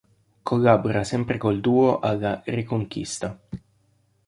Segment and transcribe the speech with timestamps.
[0.43, 3.39] Collabora sempre col duo alla "Reconquista".